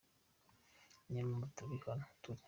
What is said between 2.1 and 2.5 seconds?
turi.